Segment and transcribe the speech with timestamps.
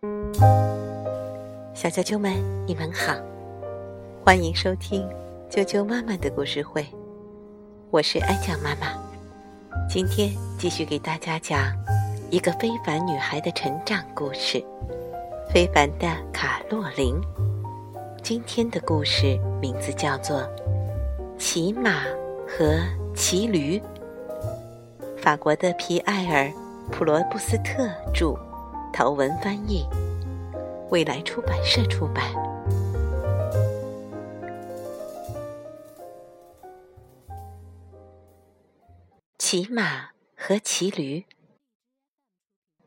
[0.00, 2.32] 小啾啾们，
[2.64, 3.16] 你们好，
[4.24, 5.04] 欢迎收听
[5.50, 6.86] 啾啾妈妈的故事会，
[7.90, 8.96] 我是安酱妈妈。
[9.90, 11.72] 今天继续给大家讲
[12.30, 14.64] 一个非凡女孩的成长故事——
[15.52, 17.20] 非凡的卡洛琳。
[18.22, 20.42] 今天的故事名字叫做
[21.40, 22.04] 《骑马
[22.46, 22.78] 和
[23.16, 23.80] 骑驴》，
[25.16, 26.44] 法国的皮埃尔·
[26.92, 28.38] 普罗布斯特著，
[28.98, 29.86] 陶文翻译。
[30.90, 32.34] 未来出版社出版。
[39.38, 41.24] 骑马和骑驴。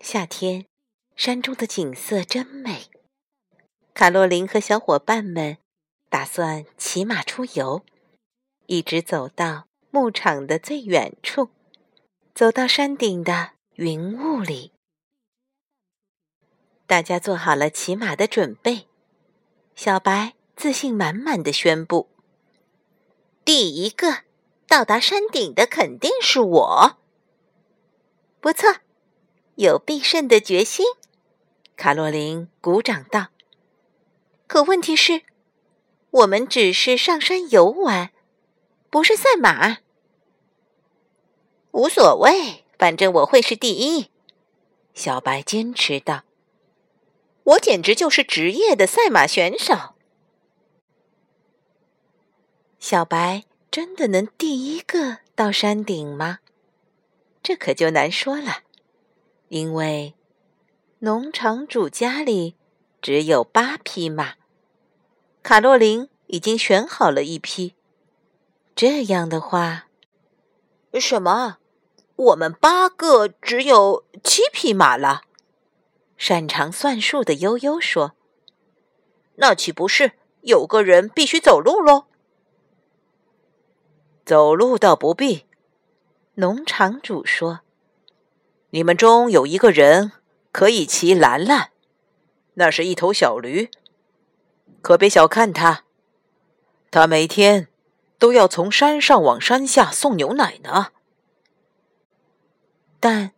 [0.00, 0.66] 夏天，
[1.14, 2.86] 山中的景色真美。
[3.94, 5.58] 卡洛琳和小伙伴们
[6.08, 7.84] 打算骑马出游，
[8.66, 11.50] 一直走到牧场的最远处，
[12.34, 14.72] 走到山顶的云雾里。
[16.90, 18.88] 大家做好了骑马的准备，
[19.76, 22.08] 小白自信满满的宣布
[23.46, 24.22] ：“第一个
[24.66, 26.98] 到达山顶的肯定是我。”
[28.42, 28.78] 不错，
[29.54, 30.84] 有必胜的决心。
[31.76, 33.28] 卡洛琳鼓掌道
[34.48, 35.22] ：“可问题是，
[36.10, 38.10] 我们只是上山游玩，
[38.90, 39.78] 不是赛马。”
[41.70, 44.10] 无所谓，反正我会是第一。
[44.92, 46.24] 小白坚持道。
[47.50, 49.94] 我简直就是职业的赛马选手。
[52.78, 56.38] 小白真的能第一个到山顶吗？
[57.42, 58.62] 这可就难说了，
[59.48, 60.14] 因为
[61.00, 62.54] 农场主家里
[63.02, 64.34] 只有八匹马，
[65.42, 67.74] 卡洛琳已经选好了一匹。
[68.76, 69.88] 这样的话，
[71.00, 71.56] 什么？
[72.14, 75.22] 我们八个只有七匹马了。
[76.20, 78.12] 擅长算术的悠悠说
[79.36, 80.12] ：“那岂不是
[80.42, 82.04] 有个人必须走路喽？”
[84.26, 85.46] 走路倒不必，
[86.34, 87.60] 农场主说
[88.68, 90.12] ：“你们中有一个人
[90.52, 91.70] 可以骑兰兰，
[92.52, 93.70] 那是一头小驴，
[94.82, 95.84] 可别小看它，
[96.90, 97.68] 它每天
[98.18, 100.88] 都要从山上往山下送牛奶呢。
[103.00, 103.32] 但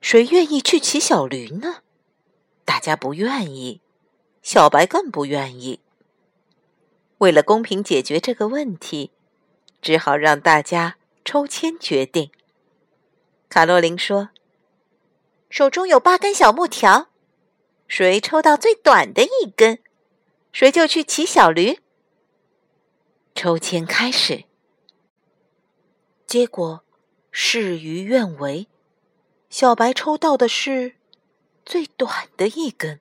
[0.00, 1.82] 谁愿意去骑小驴呢？”
[2.68, 3.80] 大家不愿意，
[4.42, 5.80] 小白更不愿意。
[7.16, 9.10] 为了公平解决这个问题，
[9.80, 12.30] 只好让大家抽签决定。
[13.48, 14.28] 卡洛琳说
[15.48, 17.08] ：“手中有八根小木条，
[17.86, 19.78] 谁抽到最短的一根，
[20.52, 21.78] 谁就去骑小驴。”
[23.34, 24.44] 抽签开始，
[26.26, 26.84] 结果
[27.30, 28.68] 事与愿违，
[29.48, 30.97] 小白抽到的是。
[31.68, 32.98] 最短的一根。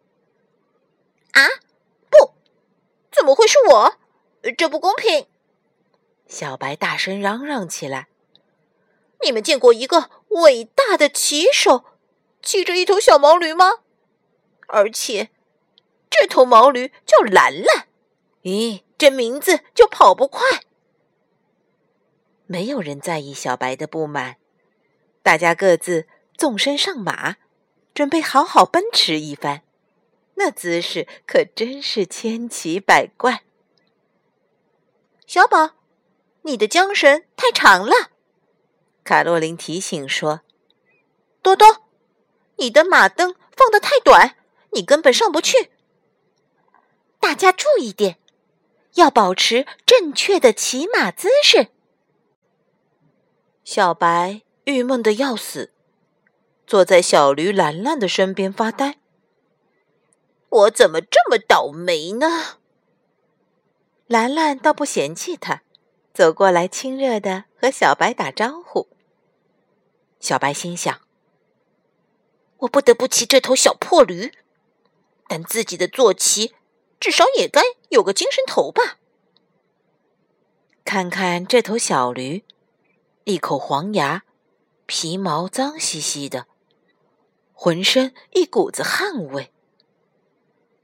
[1.31, 1.47] 啊！
[2.09, 2.33] 不，
[3.09, 3.97] 怎么会是我？
[4.57, 5.25] 这不公平！
[6.27, 8.09] 小白大声嚷嚷起来
[9.23, 11.85] ：“你们见过一个伟大的骑手
[12.41, 13.75] 骑着一头小毛驴吗？
[14.67, 15.29] 而且，
[16.09, 17.87] 这头毛驴叫兰兰。
[18.43, 20.45] 咦，这名字就跑不快。”
[22.47, 24.35] 没有人在意小白的不满，
[25.23, 26.05] 大家各自
[26.37, 27.37] 纵身上马。
[27.97, 29.63] 准备好好奔驰一番，
[30.35, 33.41] 那姿势可真是千奇百怪。
[35.25, 35.71] 小宝，
[36.43, 38.11] 你的缰绳太长了，
[39.03, 40.41] 卡洛琳提醒说
[41.41, 41.87] ：“多多，
[42.57, 44.37] 你的马灯放的太短，
[44.73, 45.71] 你根本上不去。”
[47.19, 48.19] 大家注意点，
[48.93, 51.69] 要保持正确的骑马姿势。
[53.63, 55.73] 小白郁闷的要死。
[56.67, 58.97] 坐在小驴兰兰的身边发呆。
[60.49, 62.59] 我怎么这么倒霉呢？
[64.07, 65.63] 兰兰倒不嫌弃他，
[66.13, 68.89] 走过来亲热的和小白打招呼。
[70.19, 70.99] 小白心想：
[72.57, 74.33] 我不得不骑这头小破驴，
[75.29, 76.53] 但自己的坐骑
[76.99, 78.97] 至少也该有个精神头吧。
[80.83, 82.43] 看看这头小驴，
[83.23, 84.23] 一口黄牙，
[84.85, 86.47] 皮毛脏兮兮的。
[87.59, 89.51] 浑身一股子汗味，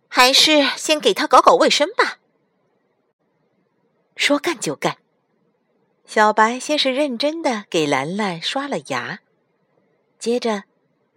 [0.07, 2.17] 还是先给他搞搞卫生吧。
[4.15, 4.97] 说干就干，
[6.03, 9.19] 小白先是认真的给兰兰刷了牙，
[10.17, 10.63] 接着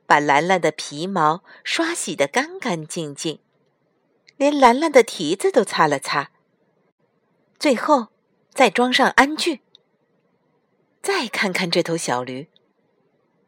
[0.04, 3.40] 把兰兰的皮毛刷洗的干干净净，
[4.36, 6.30] 连兰兰的蹄子都擦了擦，
[7.58, 8.08] 最后
[8.50, 9.62] 再装上鞍具。
[11.00, 12.50] 再看看这头小驴，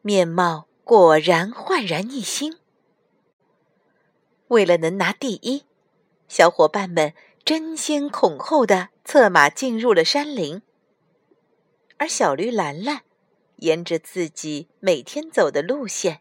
[0.00, 0.68] 面貌。
[0.88, 2.56] 果然焕然一新。
[4.46, 5.67] 为了能拿第一，
[6.29, 7.12] 小伙伴们
[7.44, 10.62] 争先恐后的策马进入了山林。
[11.99, 13.02] 而小驴兰兰
[13.56, 16.20] 沿着自己每天走的路线，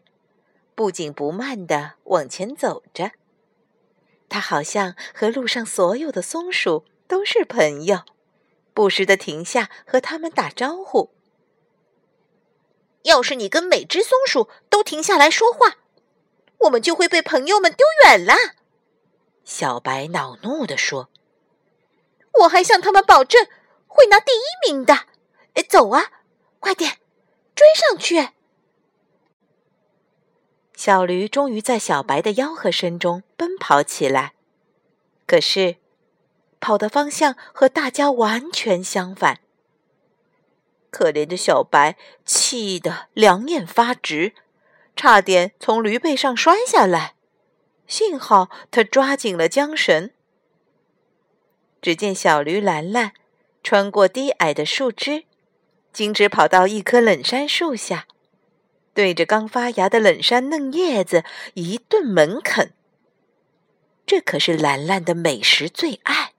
[0.74, 3.12] 不紧不慢的往前走着。
[4.28, 8.02] 它好像和路上所有的松鼠都是朋友，
[8.74, 11.08] 不时的停下和它们打招呼。
[13.08, 15.78] 要是你跟每只松鼠都停下来说话，
[16.58, 18.34] 我们就会被朋友们丢远了。
[19.44, 21.08] 小白恼怒地说
[22.42, 23.46] ：“我还向他们保证
[23.86, 25.06] 会拿第一名的。
[25.54, 26.12] 哎，走啊，
[26.60, 26.98] 快点，
[27.54, 28.28] 追上去！”
[30.76, 34.34] 小驴终于在小白的吆喝声中奔跑起来，
[35.26, 35.76] 可是
[36.60, 39.40] 跑的方向和大家完全相反。
[40.90, 44.32] 可怜的小白气得两眼发直，
[44.96, 47.14] 差点从驴背上摔下来。
[47.86, 50.10] 幸好他抓紧了缰绳。
[51.80, 53.12] 只见小驴兰兰
[53.62, 55.24] 穿过低矮的树枝，
[55.92, 58.06] 径直跑到一棵冷杉树下，
[58.92, 61.24] 对着刚发芽的冷杉嫩叶子
[61.54, 62.72] 一顿猛啃。
[64.04, 66.32] 这可是兰兰的美食最爱，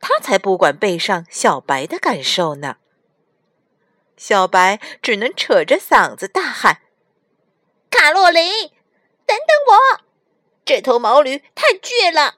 [0.00, 2.76] 他才不管背上小白的感受呢。
[4.20, 6.82] 小白只能扯着嗓子大喊
[7.88, 8.68] ：“卡洛琳，
[9.24, 10.00] 等等我！
[10.62, 12.36] 这头毛驴太倔了，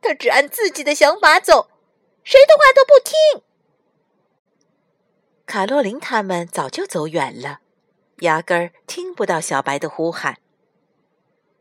[0.00, 1.70] 它只按自己的想法走，
[2.24, 3.44] 谁的话都不听。”
[5.46, 7.60] 卡洛琳他们早就走远了，
[8.22, 10.38] 压根儿听不到小白的呼喊。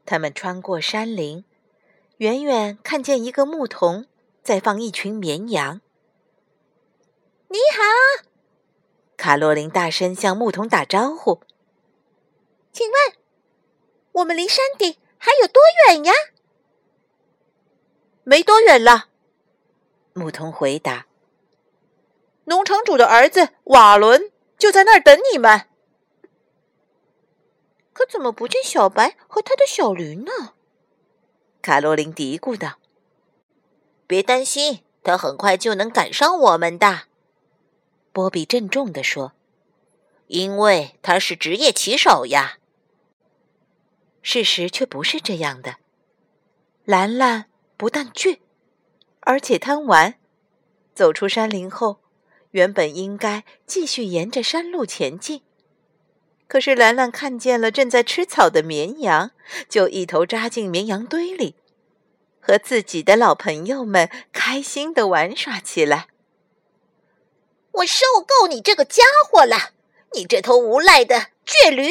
[0.08, 1.46] 他们穿过山林，
[2.18, 4.08] 远远看见一个牧童
[4.42, 5.82] 在放一群绵羊。
[7.50, 8.31] 你好。
[9.22, 11.42] 卡洛琳大声向牧童打招呼
[12.74, 13.14] ：“请问，
[14.14, 16.12] 我们离山顶还有多远呀
[18.26, 19.10] ？”“没多远了。”
[20.14, 21.06] 牧童回答。
[22.46, 25.68] “农场主的儿子瓦伦就在那儿等你们。
[27.94, 30.32] ”“可怎么不见小白和他的小驴呢？”
[31.62, 32.80] 卡洛琳嘀咕道。
[34.08, 37.04] “别担心，他很快就能赶上我们的。”
[38.12, 39.34] 波比郑重地说
[40.28, 42.58] ：“因为他是职业骑手呀。”
[44.22, 45.78] 事实却不是这样的。
[46.86, 47.46] 兰兰
[47.78, 48.40] 不但倔，
[49.22, 50.16] 而且贪玩。
[50.94, 52.02] 走出山林后，
[52.52, 55.42] 原本应该继续沿着山路前进，
[56.48, 59.32] 可是兰兰看见了正在吃草的绵羊，
[59.70, 61.56] 就一头扎进绵羊堆里，
[62.40, 66.08] 和自己的老朋友们开心的玩耍起来。
[67.74, 69.72] 我受够你这个家伙了！
[70.14, 71.90] 你这头无赖的倔驴！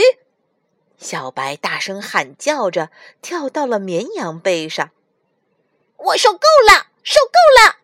[0.99, 2.91] 小白大声喊叫着，
[3.23, 4.91] 跳到了绵羊背上。
[5.97, 7.79] 我受够了，受够了！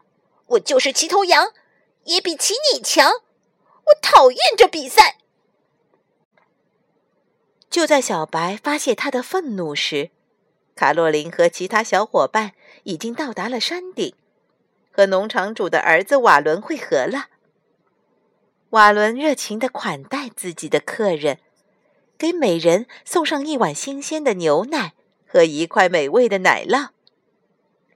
[0.49, 1.55] 我就是骑头羊，
[2.05, 3.11] 也比骑你强。
[3.11, 5.17] 我讨厌这比赛。
[7.71, 10.11] 就在小白发泄他的愤怒时，
[10.75, 12.53] 卡洛琳和其他小伙伴
[12.85, 14.15] 已经到达了山顶，
[14.93, 17.29] 和农场主的儿子瓦伦会合了。
[18.71, 21.39] 瓦伦热情地款待自己的客人，
[22.19, 24.95] 给每人送上一碗新鲜的牛奶
[25.27, 26.89] 和一块美味的奶酪。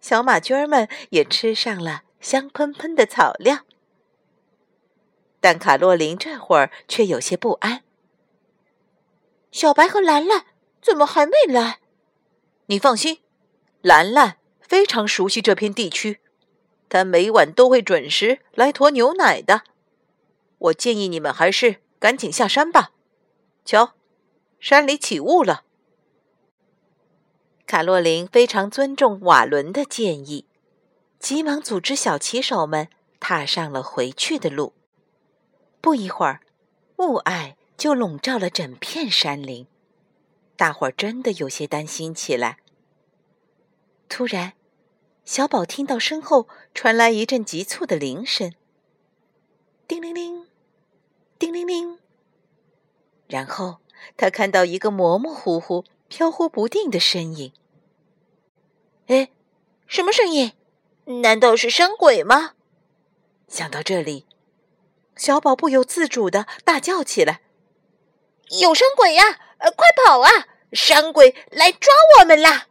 [0.01, 3.61] 小马驹儿们也吃上了香喷喷的草料。
[5.41, 7.83] 但卡洛琳这会儿却有些不安
[9.51, 10.45] ：“小白和兰兰
[10.81, 11.81] 怎么还没来？”
[12.67, 13.19] 你放心，
[13.83, 16.21] 兰兰非常熟悉这片地区，
[16.89, 19.65] 她每晚都会准时来驮牛奶的。
[20.61, 22.93] 我建议你们还是赶紧下山吧。
[23.65, 23.95] 瞧，
[24.59, 25.65] 山里起雾了。
[27.67, 30.47] 卡洛琳非常尊重瓦伦的建议，
[31.19, 32.89] 急忙组织小骑手们
[33.21, 34.73] 踏上了回去的路。
[35.81, 36.41] 不一会儿，
[36.97, 39.67] 雾霭就笼罩了整片山林，
[40.57, 42.59] 大伙儿真的有些担心起来。
[44.09, 44.55] 突然，
[45.25, 48.53] 小宝听到身后传来一阵急促的铃声，
[49.87, 50.40] 叮铃铃。
[51.71, 52.01] 叮，
[53.29, 53.79] 然后
[54.17, 57.53] 他看到一个模模糊糊、飘忽不定的身影。
[59.07, 59.31] 哎，
[59.87, 60.55] 什么声音？
[61.23, 62.55] 难道是山鬼吗？
[63.47, 64.27] 想到这里，
[65.15, 67.41] 小宝不由自主的大叫起来
[68.61, 69.23] ：“有山鬼呀！
[69.59, 70.49] 呃，快跑啊！
[70.73, 72.67] 山鬼来抓我们啦！”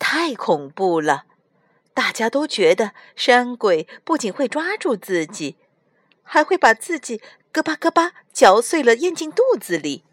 [0.00, 1.26] 太恐怖了！
[1.92, 5.58] 大家都觉得山鬼不仅会抓住自己。
[6.26, 10.04] 还会把自己咯巴咯巴嚼碎了咽进肚子里。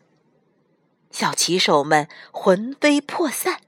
[1.11, 3.61] 小骑手们魂飞魄散，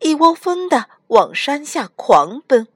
[0.00, 2.68] 一窝蜂的往山下狂奔。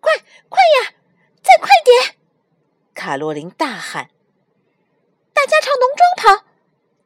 [0.00, 0.12] 快
[0.48, 0.94] 快呀，
[1.42, 2.16] 再快点！
[2.94, 4.10] 卡洛琳大喊
[5.34, 6.46] ：“大家朝农庄跑！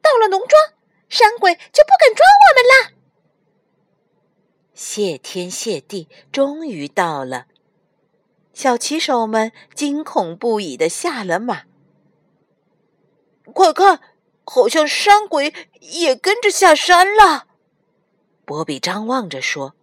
[0.01, 0.73] 到了农庄，
[1.09, 2.93] 山鬼就不敢抓我们了。”
[4.73, 7.47] 谢天谢地，终于到了！
[8.53, 11.63] 小骑手们惊恐不已的下了马。
[13.53, 13.99] 快看，
[14.45, 17.47] 好像山鬼也跟着下山了！
[18.45, 19.75] 波比张望着说。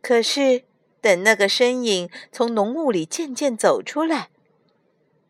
[0.00, 0.64] 可是，
[1.00, 4.30] 等那个身影从浓雾里渐渐走出来，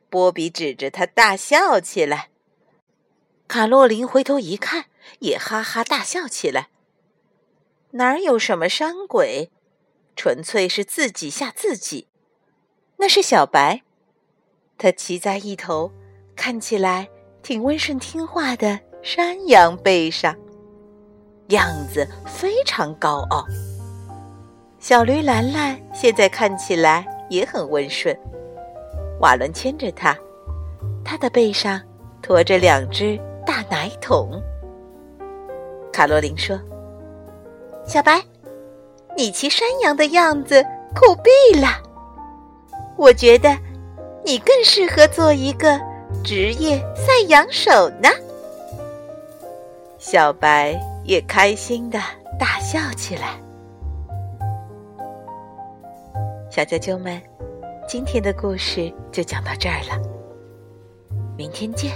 [0.09, 2.31] 波比指着他大笑起来。
[3.49, 4.87] 卡洛琳回头一看，
[5.19, 6.69] 也哈哈大笑起来。
[7.93, 9.51] 哪有什么山鬼，
[10.17, 12.09] 纯粹是自己吓自己。
[12.97, 13.83] 那是小白，
[14.77, 15.91] 它骑在一头
[16.37, 17.09] 看起来
[17.43, 20.37] 挺温顺听话的山羊背上，
[21.49, 23.45] 样子非常高傲。
[24.79, 28.15] 小驴兰兰现在看起来也很温顺，
[29.21, 30.17] 瓦伦牵着它，
[31.05, 31.81] 它的背上
[32.23, 34.43] 驮着两只大奶桶。
[35.93, 36.59] 卡罗琳说。
[37.87, 38.23] 小白，
[39.21, 41.69] 你骑山羊的样子酷毙了！
[42.97, 43.55] 我觉得
[44.25, 45.79] 你更适合做一个
[46.25, 48.09] 职业赛羊手呢。
[49.99, 50.75] 小白
[51.05, 52.01] 也开心的
[52.39, 53.39] 大笑起来。
[56.51, 57.21] 小啾啾们，
[57.87, 60.01] 今天的故事就讲到这儿了，
[61.37, 61.93] 明天见。